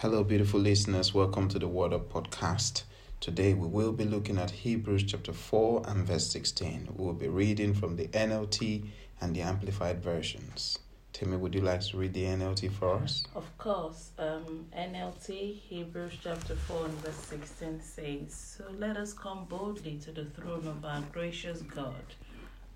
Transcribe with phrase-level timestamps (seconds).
[0.00, 1.14] Hello, beautiful listeners.
[1.14, 2.82] Welcome to the Word Up Podcast.
[3.18, 6.88] Today we will be looking at Hebrews chapter 4 and verse 16.
[6.94, 8.90] We will be reading from the NLT
[9.22, 10.78] and the Amplified versions.
[11.14, 13.24] Timmy, would you like to read the NLT for us?
[13.34, 14.10] Of course.
[14.18, 20.12] Um, NLT, Hebrews chapter 4 and verse 16 says, So let us come boldly to
[20.12, 22.14] the throne of our gracious God.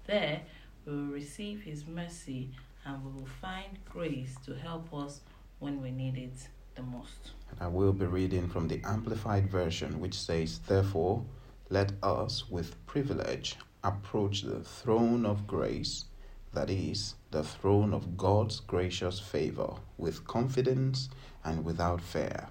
[0.06, 0.40] There
[0.86, 2.48] we will receive his mercy
[2.86, 5.20] and we will find grace to help us
[5.58, 6.48] when we need it
[6.80, 7.32] the most.
[7.60, 11.22] I will be reading from the Amplified version, which says, Therefore,
[11.68, 16.06] let us with privilege approach the throne of grace,
[16.54, 21.10] that is, the throne of God's gracious favor, with confidence
[21.44, 22.48] and without fear,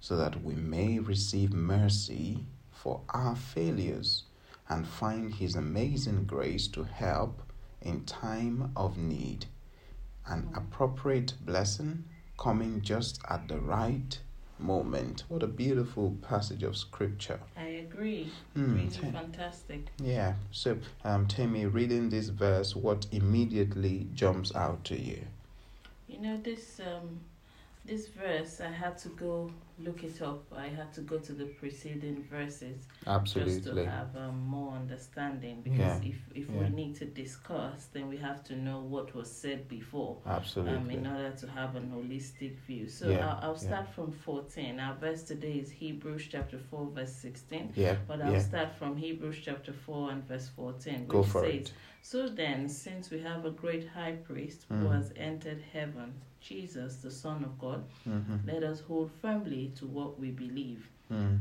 [0.00, 4.24] so that we may receive mercy for our failures
[4.70, 7.42] and find His amazing grace to help
[7.82, 9.46] in time of need.
[10.26, 12.04] An appropriate blessing
[12.38, 14.18] coming just at the right
[14.58, 15.24] moment.
[15.28, 17.40] What a beautiful passage of scripture.
[17.56, 18.30] I agree.
[18.54, 19.12] Hmm, really Tim.
[19.12, 19.90] fantastic.
[20.02, 20.34] Yeah.
[20.50, 25.22] So, um, Tammy, reading this verse, what immediately jumps out to you?
[26.08, 27.20] You know this um
[27.86, 30.42] this verse I had to go look it up.
[30.56, 32.86] I had to go to the preceding verses
[33.24, 36.62] just to have um, more understanding because Yeah, if if yeah.
[36.62, 40.74] we need to discuss then we have to know what was said before Absolutely.
[40.76, 44.80] um, in order to have an holistic view so Yeah, I'll, I'll start from 14
[44.80, 47.96] our verse today is hebrews chapter 4 verse 16 yeah.
[48.08, 51.72] but i'll start from hebrews chapter 4 and verse 14 which Go for says it.
[52.02, 54.94] so then since we have a great high priest who Mm.
[54.96, 56.14] has entered heaven
[56.48, 58.36] jesus the son of god Mm-hmm.
[58.52, 61.38] let us hold firmly to what we believe Mm.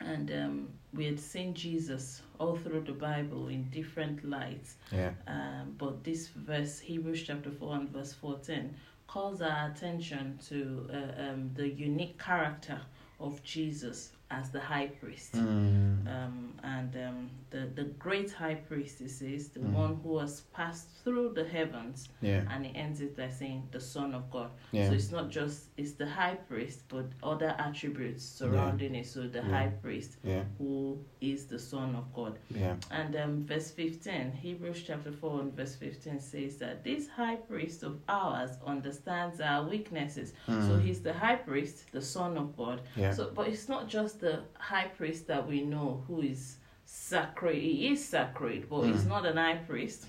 [0.00, 4.76] and um, we had seen Jesus all through the Bible in different lights.
[4.92, 5.10] Yeah.
[5.26, 8.74] Um, but this verse, Hebrews chapter 4 and verse 14,
[9.08, 12.80] calls our attention to uh, um, the unique character
[13.20, 15.32] of Jesus as the high priest.
[15.34, 16.06] Mm.
[16.08, 19.72] Um, and um, the, the great high priest, says, the Mm.
[19.72, 22.42] one who has passed through the heavens, Yeah.
[22.50, 24.50] and he ends it by saying, the Son of God.
[24.72, 24.88] Yeah.
[24.88, 29.06] So it's not just it's the high priest, but other attributes surrounding it.
[29.06, 29.48] So the Yeah.
[29.50, 30.44] high priest, Yeah.
[30.58, 32.38] who is the Son of God.
[32.50, 32.76] Yeah.
[32.90, 37.82] And um, verse 15, Hebrews chapter 4 and verse 15 says that this high priest
[37.82, 40.32] of ours understands our weaknesses.
[40.46, 40.82] So Mm.
[40.82, 42.80] he's the high priest, the Son of God.
[42.96, 43.12] Yeah.
[43.12, 47.56] So, but it's not just the high priest that we know who is sacred.
[47.62, 49.08] He is sacred, but he's Mm.
[49.08, 50.06] not an high priest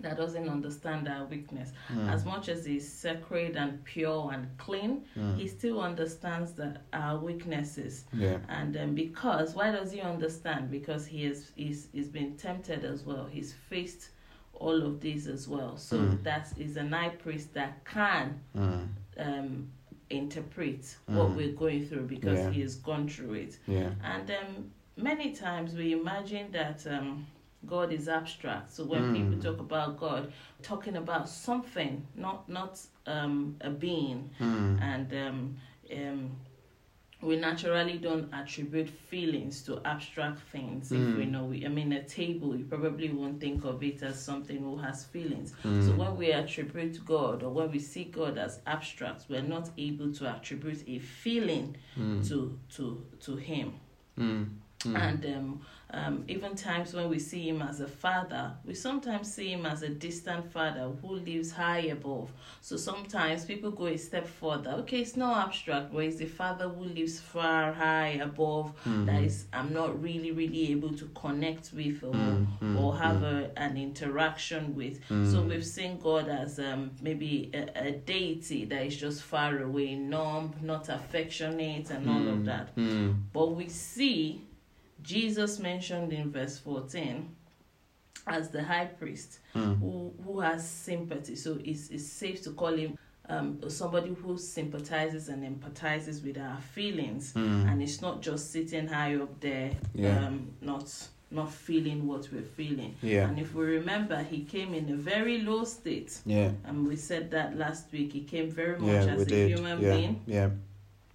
[0.00, 1.72] that doesn't understand our weakness.
[1.92, 2.08] Mm.
[2.12, 5.36] As much as he's sacred and pure and clean, Mm.
[5.36, 8.04] he still understands that our weaknesses.
[8.12, 8.38] Yeah.
[8.48, 10.70] And um, because why does he understand?
[10.70, 13.26] Because he has he's, he's been tempted as well.
[13.26, 14.10] He's faced
[14.54, 15.76] all of these as well.
[15.76, 16.22] So Mm.
[16.22, 18.88] that is an high priest that can Mm.
[19.18, 19.68] um,
[20.10, 21.36] interpret what Mm.
[21.36, 22.50] we're going through because Yeah.
[22.50, 23.58] he has gone through it.
[23.66, 23.90] Yeah.
[24.02, 27.26] And um, many times we imagine that um,
[27.66, 28.70] God is abstract.
[28.72, 29.14] So when Mm.
[29.16, 30.32] people talk about God,
[30.62, 34.80] talking about something, not not um, a being, Mm.
[34.80, 35.56] and um,
[35.96, 36.30] um,
[37.20, 40.92] we naturally don't attribute feelings to abstract things.
[40.92, 41.30] If we Mm.
[41.32, 44.76] know, we, I mean, a table, you probably won't think of it as something who
[44.76, 45.52] has feelings.
[45.64, 45.84] Mm.
[45.84, 50.12] So when we attribute God or when we see God as abstract, we're not able
[50.14, 52.26] to attribute a feeling Mm.
[52.28, 53.72] to to to Him.
[54.80, 54.96] Mm.
[54.96, 59.48] And um, um, even times when we see him as a father, we sometimes see
[59.52, 62.30] him as a distant father who lives high above.
[62.60, 64.70] So sometimes people go a step further.
[64.80, 69.06] Okay, it's not abstract, but it's the father who lives far high above Mm.
[69.06, 73.50] that is I'm not really, really able to connect with or, Mm, or have a,
[73.56, 75.00] an interaction with.
[75.08, 79.94] So we've seen God as um, maybe a, a deity that is just far away,
[79.96, 82.68] numb, not affectionate, and all of that.
[83.32, 84.42] But we see
[85.08, 87.26] Jesus mentioned in verse 14
[88.26, 89.78] as the high priest Mm.
[89.80, 91.34] who, who has sympathy.
[91.34, 92.98] So it's, it's safe to call him
[93.30, 97.32] um, somebody who sympathizes and empathizes with our feelings.
[97.32, 97.72] Mm.
[97.72, 100.26] And it's not just sitting high up there, Yeah.
[100.26, 100.86] um, not
[101.30, 102.94] not feeling what we're feeling.
[103.02, 103.28] Yeah.
[103.28, 106.18] And if we remember, he came in a very low state.
[106.24, 106.52] Yeah.
[106.64, 108.12] And we said that last week.
[108.14, 109.12] He came very much Yeah.
[109.14, 109.48] as a did.
[109.50, 109.94] human Yeah.
[109.94, 110.22] being.
[110.26, 110.50] Yeah.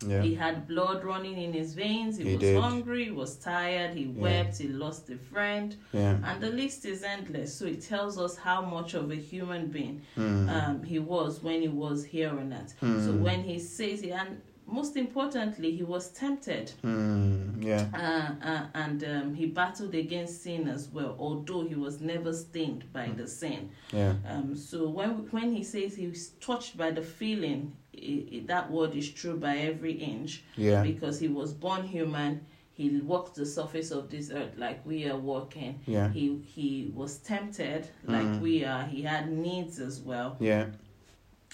[0.07, 0.21] Yeah.
[0.21, 2.17] He had blood running in his veins.
[2.17, 2.61] He, He was did.
[2.61, 3.05] hungry.
[3.05, 3.93] He was tired.
[3.95, 4.21] He Yeah.
[4.21, 4.57] wept.
[4.59, 5.75] He lost a friend.
[5.93, 6.17] Yeah.
[6.23, 7.53] And the list is endless.
[7.57, 10.49] So it tells us how much of a human being Mm.
[10.49, 12.73] um, he was when he was here on earth.
[12.79, 13.21] So Mm.
[13.21, 16.71] when he says, he, and most importantly, he was tempted.
[16.83, 17.63] Mm.
[17.63, 17.85] Yeah.
[17.93, 22.83] Uh, uh, and um, he battled against sin as well, although he was never stained
[22.93, 23.17] by Mm.
[23.17, 23.69] the sin.
[23.91, 24.13] Yeah.
[24.29, 28.71] Um, so when when he says he was touched by the feeling i i that
[28.71, 30.83] word is true by every inch Yeah.
[30.83, 32.45] because he was born human.
[32.75, 35.79] He walked the surface of this earth like we are walking.
[35.85, 36.09] Yeah.
[36.11, 38.41] He he was tempted like Mm.
[38.41, 38.83] we are.
[38.85, 40.65] He had needs as well, Yeah.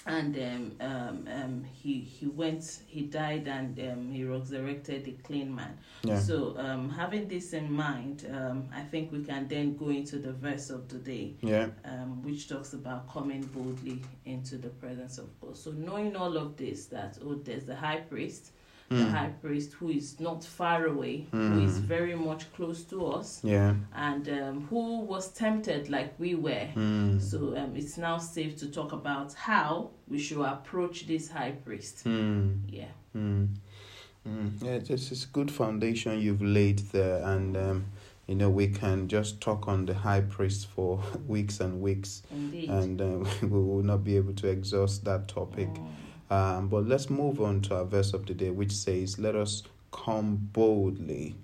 [0.06, 2.80] And um, um, um, he he went.
[2.86, 5.76] He died and um, he resurrected a clean man.
[6.02, 6.18] Yeah.
[6.18, 10.32] So um, having this in mind, um, I think we can then go into the
[10.32, 11.68] verse of the day Yeah.
[11.84, 15.56] um, which talks about coming boldly into the presence of God.
[15.56, 18.52] So knowing all of this, that oh, there's the high priest,
[18.90, 19.10] the Mm.
[19.12, 21.82] high priest who is not far away, who is Mm.
[21.86, 23.76] very much close to us, Yeah.
[23.94, 26.68] and um, who was tempted like we were.
[26.74, 27.20] Mm.
[27.20, 32.04] So um, it's now safe to talk about how we should approach this high priest.
[32.04, 32.62] Mm.
[32.68, 32.88] Yeah.
[33.16, 33.48] Mm.
[34.28, 34.50] Mm.
[34.60, 37.84] Yeah, this is good foundation you've laid there, and um,
[38.26, 42.68] you know we can just talk on the high priest for weeks and weeks, Indeed.
[42.70, 45.68] and uh, we will not be able to exhaust that topic.
[45.68, 45.86] Mm.
[46.30, 49.62] Um, but let's move on to our verse of the day, which says, "Let us
[49.90, 51.34] come boldly."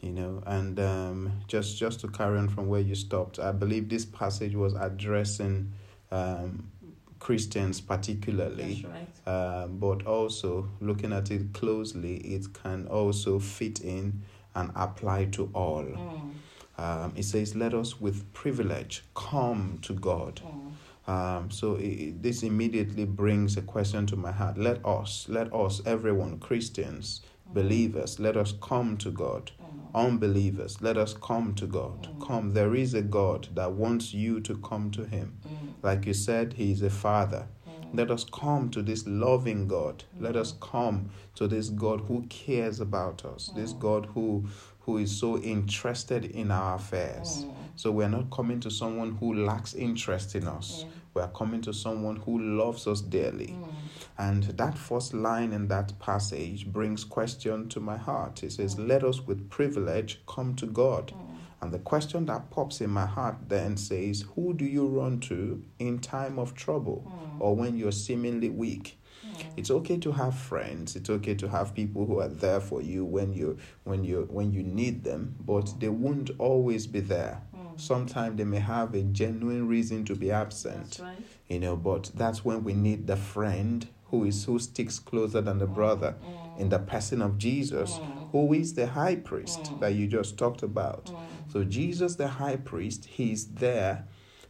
[0.00, 3.88] You know, and um, just just to carry on from where you stopped, I believe
[3.88, 5.72] this passage was addressing
[6.12, 6.70] um,
[7.18, 8.84] Christians particularly.
[8.86, 9.62] That's right.
[9.62, 14.22] Um, but also looking at it closely, it can also fit in
[14.54, 15.84] and apply to all.
[15.84, 16.32] Mm.
[16.78, 20.72] Um, it says, "Let us with privilege come to God." Mm.
[21.08, 24.58] Um, so it, this immediately brings a question to my heart.
[24.58, 27.22] Let us, let us, everyone, Christians,
[27.54, 29.50] believers, let us come to God.
[29.62, 29.94] Mm.
[30.06, 32.08] Unbelievers, let us come to God.
[32.18, 32.26] Mm.
[32.26, 32.52] Come.
[32.52, 35.38] There is a God that wants you to come to Him.
[35.48, 35.72] Mm.
[35.82, 37.46] Like you said, He is a Father.
[37.66, 37.96] Mm.
[37.96, 40.04] Let us come to this loving God.
[40.20, 43.50] Let us come to this God who cares about us.
[43.56, 43.78] This Mm.
[43.80, 44.44] God who
[44.80, 47.44] who is so interested in our affairs.
[47.44, 47.54] Mm.
[47.76, 50.86] So we're not coming to someone who lacks interest in us.
[51.14, 51.22] Yeah.
[51.22, 53.48] We're coming to someone who loves us dearly.
[53.48, 53.72] Mm.
[54.18, 58.42] And that first line in that passage brings question to my heart.
[58.42, 61.12] It says, Let us with privilege come to God.
[61.12, 61.24] Mm.
[61.60, 65.62] And the question that pops in my heart then says, Who do you run to
[65.78, 67.40] in time of trouble Mm.
[67.40, 68.98] or when you're seemingly weak?
[69.26, 69.44] Mm.
[69.56, 70.94] It's okay to have friends.
[70.96, 74.52] It's okay to have people who are there for you when you when you when
[74.52, 77.40] you need them, but they won't always be there.
[77.78, 77.80] Mm.
[77.80, 81.22] Sometimes they may have a genuine reason to be absent right.
[81.48, 85.58] you know but that's when we need the friend who is who sticks closer than
[85.58, 86.60] the brother Mm.
[86.60, 88.30] in the person of jesus Mm.
[88.32, 89.80] who is the high priest Mm.
[89.80, 91.52] that you just talked about Mm.
[91.52, 94.04] so jesus the high priest he's there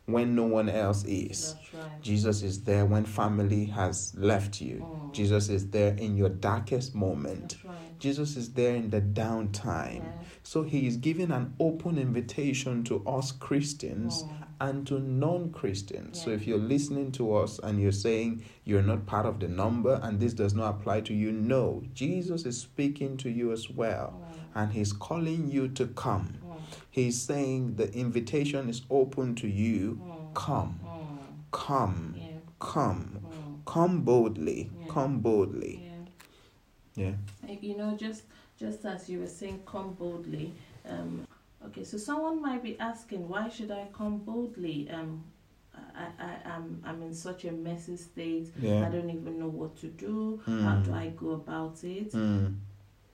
[0.06, 2.02] when no one else is right.
[2.02, 5.12] jesus is there when family has left you Mm.
[5.12, 7.75] jesus is there in your darkest moment right.
[7.99, 10.25] Jesus is there in the downtime Yeah.
[10.43, 14.31] so he is giving an open invitation to us christians Mm.
[14.61, 16.21] and to non Christians.
[16.21, 20.00] So if you're listening to us and you're saying you're not part of the number
[20.03, 24.15] and this does not apply to you, no, Jesus is speaking to you as well
[24.21, 24.61] Mm.
[24.61, 26.39] and he's calling you to come.
[26.45, 26.56] Mm.
[26.91, 30.00] He's saying the invitation is open to you.
[30.35, 30.81] Come,
[31.53, 32.25] come, Yeah.
[32.59, 33.21] come,
[33.65, 34.89] come boldly, Yeah.
[34.93, 35.88] come boldly.
[36.99, 37.12] Yeah.
[37.47, 37.56] Yeah.
[37.61, 38.23] You know, just
[38.59, 40.53] just as you were saying, come boldly.
[40.89, 41.27] Um,
[41.67, 44.91] okay, so someone might be asking, why should I come boldly?
[44.91, 45.23] Um,
[45.75, 48.53] I, I, I'm, I'm in such a messy state.
[48.85, 50.41] I don't even know what to do.
[50.45, 50.85] How Mm.
[50.85, 52.12] do I go about it?
[52.12, 52.56] Mm.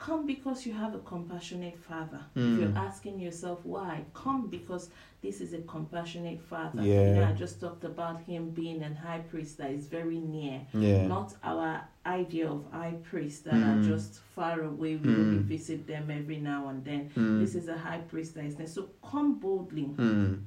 [0.05, 2.21] Come because you have a compassionate father.
[2.35, 2.59] If Mm.
[2.59, 4.91] you're asking yourself why, come because
[5.23, 6.83] this is a compassionate father.
[6.83, 7.07] Yeah.
[7.09, 10.61] You know, I just talked about him being a high priest that is very near
[10.75, 11.07] Yeah.
[11.07, 13.67] not our idea of high priests that Mm.
[13.71, 14.95] are just far away.
[14.97, 15.47] We only Mm.
[15.55, 17.09] visit them every now and then.
[17.15, 17.39] Mm.
[17.39, 18.67] This is a high priest that is there.
[18.67, 20.41] So come boldly Mm.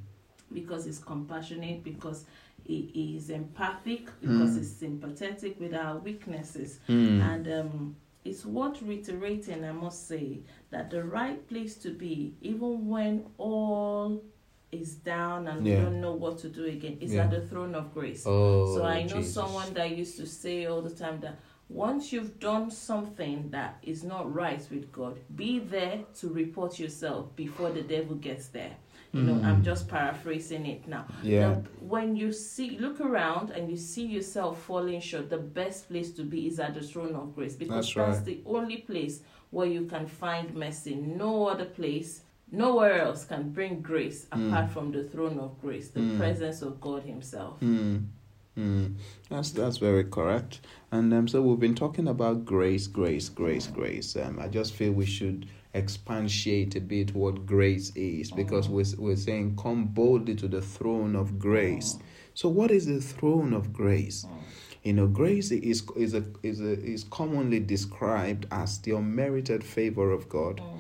[0.53, 2.27] because he's compassionate, because
[2.65, 4.59] he, is empathic, because Mm.
[4.59, 6.79] he's sympathetic with our weaknesses.
[6.89, 7.21] Mm.
[7.33, 7.97] And um,
[8.29, 14.23] it's worth reiterating, I must say, that the right place to be, even when all
[14.71, 15.77] is down and Yeah.
[15.79, 17.25] we don't know what to do again, is Yeah.
[17.25, 18.25] at the throne of grace.
[18.27, 19.33] Oh, So I know Jesus.
[19.35, 21.37] someone that used to say all the time that
[21.71, 27.35] once you've done something that is not right with God, be there to report yourself
[27.37, 28.77] before the devil gets there.
[29.13, 29.65] You know, I'm Mm.
[29.65, 31.07] just paraphrasing it now.
[31.23, 31.49] Yeah.
[31.49, 36.11] Now, when you see, look around and you see yourself falling short, the best place
[36.13, 39.67] to be is at the throne of grace because That's that's, the only place where
[39.67, 40.95] you can find mercy.
[40.95, 42.21] No other place,
[42.53, 44.49] nowhere else can bring grace Mm.
[44.51, 46.19] apart from the throne of grace, the Mm.
[46.19, 47.59] presence of God Himself.
[47.61, 48.03] Mm.
[48.59, 48.95] Mm.
[49.31, 50.61] That's that's very correct.
[50.91, 54.17] And um, so we've been talking about grace, grace, grace, grace.
[54.17, 55.47] Um, I just feel we should
[55.79, 61.17] expatiate a bit what grace is because we're, we're saying come boldly to the throne
[61.17, 61.99] of grace.
[62.35, 64.27] So what is the throne of grace?
[64.85, 70.13] You know, grace is is a, is a, is commonly described as the unmerited favor
[70.13, 70.61] of God.
[70.61, 70.79] Mm.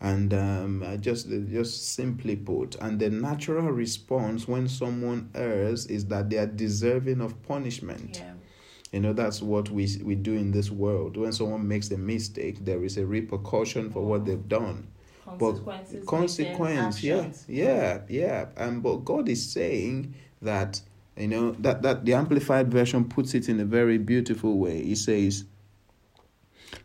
[0.00, 6.28] And um, just just simply put, and the natural response when someone errs is that
[6.28, 8.18] they are deserving of punishment.
[8.18, 8.31] Yeah.
[8.92, 11.16] You know, that's what we we do in this world.
[11.16, 14.86] When someone makes a mistake, there is a repercussion for what they've done.
[15.24, 15.94] Consequences.
[15.94, 18.46] within Consequence, yeah, yeah, yeah.
[18.56, 20.82] And but God is saying that
[21.16, 24.82] you know that that the amplified version puts it in a very beautiful way.
[24.84, 25.44] He says.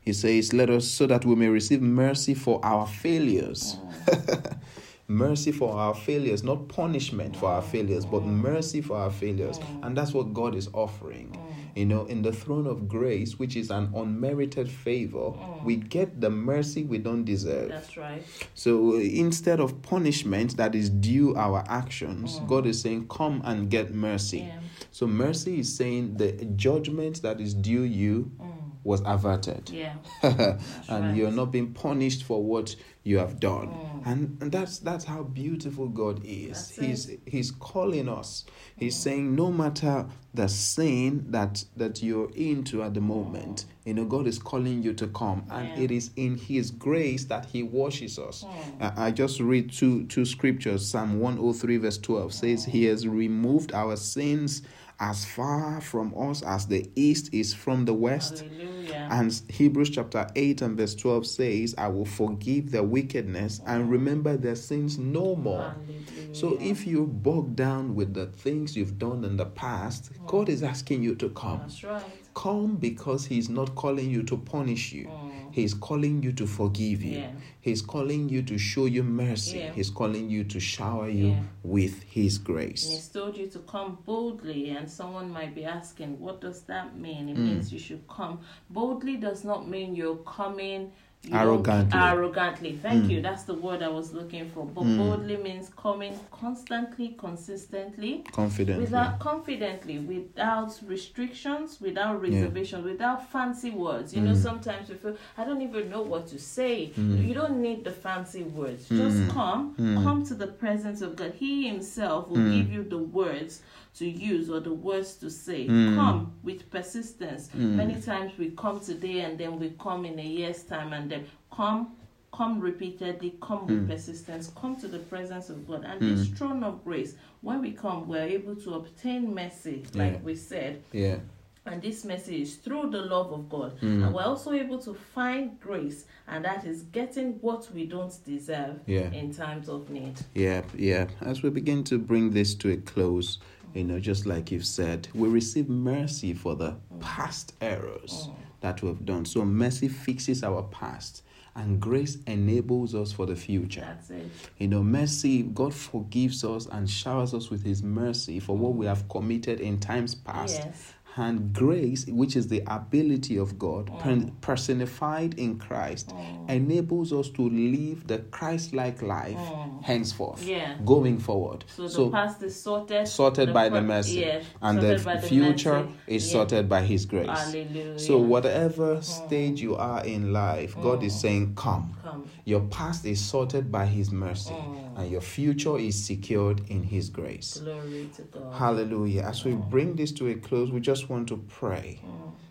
[0.01, 4.57] He says, "Let us so that we may receive mercy for our failures." Mm.
[5.07, 7.71] mercy for our failures, not punishment for our mm.
[7.71, 9.59] failures, but mercy for our failures.
[9.59, 9.87] Mm.
[9.87, 11.37] And that's what God is offering.
[11.77, 15.63] You know, in the throne of grace, which is an unmerited favor, mm.
[15.63, 17.69] we get the mercy we don't deserve.
[17.69, 18.23] That's right.
[18.55, 22.47] So instead of punishment that is due our actions, mm.
[22.47, 24.39] God is saying, Come and get mercy.
[24.39, 24.59] Yeah.
[24.89, 28.46] So mercy is saying the judgment that is due you mm.
[28.87, 29.69] Was averted.
[29.69, 29.95] Yeah.
[30.23, 31.15] and right.
[31.15, 33.67] you're not being punished for what you have done.
[33.67, 34.01] Mm.
[34.05, 36.69] And, and that's that's how beautiful God is.
[36.69, 38.45] That's he's he's calling us.
[38.77, 38.99] He's mm.
[38.99, 44.25] saying no matter the sin that that you're into at the moment, you know, God
[44.25, 45.45] is calling you to come.
[45.49, 45.83] And Yeah.
[45.83, 48.45] it is in his grace that he washes us.
[48.45, 48.97] Mm.
[48.97, 50.87] I, I just read two two scriptures.
[50.89, 54.61] Psalm 103 verse 12 says he has removed our sins
[54.99, 58.43] as far from us as the east is from the west.
[58.47, 59.05] Hallelujah.
[59.09, 64.37] And Hebrews chapter 8 and verse 12 says, I will forgive their wickedness and remember
[64.37, 65.75] their sins no more.
[65.75, 66.29] Hallelujah.
[66.31, 70.63] So if you're bogged down with the things you've done in the past, God is
[70.63, 71.61] asking you to come.
[71.61, 72.03] That's right.
[72.35, 75.07] Come because He's not calling you to punish you.
[75.07, 75.26] Mm.
[75.57, 77.17] He's calling you to forgive you.
[77.17, 77.31] Yeah.
[77.61, 79.57] He's calling you to show you mercy.
[79.57, 79.73] Yeah.
[79.73, 81.43] He's calling you to shower you Yeah.
[81.63, 82.87] with His And grace.
[82.87, 87.27] He's told you to come boldly, and someone might be asking, What does that mean?
[87.29, 87.45] It Mm.
[87.47, 88.41] means you should come.
[88.69, 90.91] Boldly does not mean you're coming
[91.31, 91.91] Arrogantly.
[91.99, 92.11] Mm.
[92.11, 92.71] arrogantly.
[92.81, 93.21] Thank you.
[93.21, 94.65] That's the word I was looking for.
[94.65, 98.85] But boldly means coming constantly, consistently, Confidently.
[98.85, 104.13] without confidently, without restrictions, without reservations, without fancy words.
[104.13, 104.41] You know, Mm.
[104.43, 106.91] sometimes we feel I don't even know what to say.
[106.95, 108.87] You don't need the fancy words.
[108.87, 110.03] Just come, Mm.
[110.03, 111.33] come to the presence of God.
[111.37, 113.61] He Himself will give you the words
[113.97, 115.67] to use or the words to say.
[115.67, 115.95] Mm.
[115.95, 117.49] Come with persistence.
[117.53, 121.25] Many times we come today and then we come in a year's time and then
[121.55, 121.93] come
[122.33, 123.67] come repeatedly come Mm.
[123.67, 127.71] with persistence come to the presence of god and this throne of grace when we
[127.71, 130.19] come we're able to obtain mercy like Yeah.
[130.23, 131.19] we said Yeah.
[131.65, 133.79] and this mercy is through the love of God.
[133.81, 134.05] Mm.
[134.05, 138.79] And we're also able to find grace, and that is getting what we don't deserve
[138.85, 139.11] Yeah.
[139.11, 140.15] in times of need.
[140.33, 141.07] Yeah, yeah.
[141.21, 143.39] As we begin to bring this to a close,
[143.77, 148.35] you know, just like you've said, we receive mercy for the past errors oh.
[148.61, 149.23] that we've done.
[149.23, 151.21] So mercy fixes our past,
[151.55, 153.81] and grace enables us for the future.
[153.81, 154.29] That's it.
[154.57, 158.87] You know, mercy, God forgives us and showers us with His mercy for what we
[158.87, 160.61] have committed in times past.
[160.65, 160.93] Yes.
[161.19, 166.13] And grace, which is the ability of God per- personified in Christ,
[166.47, 169.39] enables us to live the Christ like life
[169.81, 170.47] henceforth, Mm.
[170.47, 170.75] Yeah.
[170.85, 171.63] going forward.
[171.75, 173.07] So the past is sorted.
[173.07, 175.93] sorted the by the mercy, yeah, and sorted the future mercy.
[176.07, 176.31] is Yeah.
[176.33, 177.27] sorted by His grace.
[177.27, 177.99] Hallelujah.
[177.99, 181.95] So, whatever stage you are in life, God is saying, Come.
[182.03, 182.25] Come.
[182.45, 184.97] Your past is sorted by His mercy, Mm.
[184.97, 187.59] and your future is secured in His grace.
[187.63, 188.53] Glory to God.
[188.53, 189.21] Hallelujah.
[189.23, 191.99] As we bring this to a close, we just want to pray.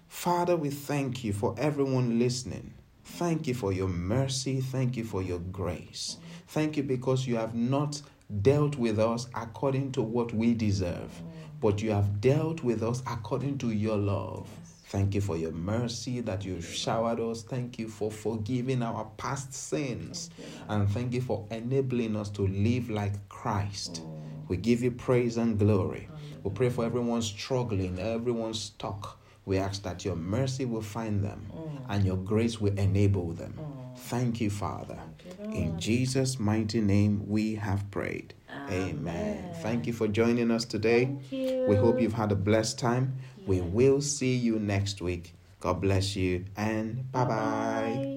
[0.08, 2.72] Father, we thank you for everyone listening.
[3.04, 4.60] Thank you for your mercy.
[4.60, 6.16] Thank you for your grace.
[6.48, 8.00] Thank you because you have not
[8.42, 11.10] dealt with us according to what we deserve,
[11.60, 14.48] but you have dealt with us according to your love.
[14.88, 17.42] Thank you for your mercy that you showered us.
[17.42, 20.30] Thank you for forgiving our past sins.
[20.68, 24.02] And thank you for enabling us to live like Christ.
[24.48, 26.08] We give you praise and glory.
[26.42, 29.20] We pray for everyone struggling, everyone stuck.
[29.44, 31.50] We ask that your mercy will find them
[31.88, 33.58] and your grace will enable them.
[33.96, 34.98] Thank you, Father.
[35.52, 38.34] In Jesus' mighty name, we have prayed.
[38.68, 39.54] Amen.
[39.62, 41.16] Thank you for joining us today.
[41.30, 43.18] We hope you've had a blessed time.
[43.46, 45.34] We will see you next week.
[45.60, 47.34] God bless you and bye bye.
[47.34, 48.15] Bye.